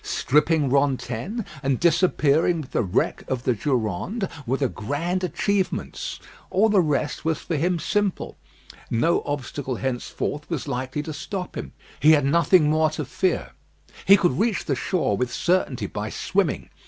[0.03, 6.19] Stripping Rantaine, and disappearing with the wreck of the Durande, were the grand achievements.
[6.49, 8.35] All the rest was for him simple.
[8.89, 11.73] No obstacle henceforth was likely to stop him.
[11.99, 13.51] He had nothing more to fear.
[14.05, 16.71] He could reach the shore with certainty by swimming.